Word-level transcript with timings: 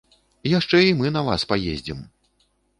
Яшчэ 0.59 0.79
і 0.85 0.95
мы 1.03 1.13
на 1.19 1.25
вас 1.29 1.47
паездзім! 1.53 2.03